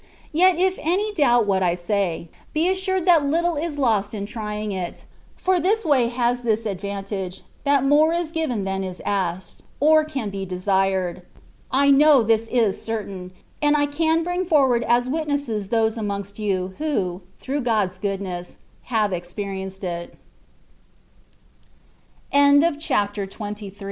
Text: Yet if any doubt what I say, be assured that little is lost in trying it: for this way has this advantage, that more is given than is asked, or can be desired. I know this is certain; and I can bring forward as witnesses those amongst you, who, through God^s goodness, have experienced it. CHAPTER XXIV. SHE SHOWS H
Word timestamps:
Yet 0.31 0.57
if 0.57 0.79
any 0.81 1.13
doubt 1.13 1.45
what 1.45 1.61
I 1.61 1.75
say, 1.75 2.31
be 2.55 2.67
assured 2.69 3.05
that 3.05 3.23
little 3.23 3.55
is 3.55 3.77
lost 3.77 4.15
in 4.15 4.25
trying 4.25 4.71
it: 4.71 5.05
for 5.35 5.59
this 5.59 5.85
way 5.85 6.07
has 6.07 6.41
this 6.41 6.65
advantage, 6.65 7.43
that 7.65 7.83
more 7.85 8.11
is 8.11 8.31
given 8.31 8.63
than 8.63 8.83
is 8.83 8.99
asked, 9.05 9.61
or 9.79 10.03
can 10.03 10.31
be 10.31 10.43
desired. 10.43 11.21
I 11.69 11.91
know 11.91 12.23
this 12.23 12.47
is 12.47 12.81
certain; 12.81 13.31
and 13.61 13.77
I 13.77 13.85
can 13.85 14.23
bring 14.23 14.43
forward 14.43 14.83
as 14.85 15.07
witnesses 15.07 15.69
those 15.69 15.99
amongst 15.99 16.39
you, 16.39 16.73
who, 16.79 17.21
through 17.39 17.61
God^s 17.61 18.01
goodness, 18.01 18.57
have 18.85 19.13
experienced 19.13 19.83
it. 19.83 20.15
CHAPTER 22.33 23.27
XXIV. 23.27 23.59
SHE 23.61 23.69
SHOWS 23.69 23.69
H 23.69 23.73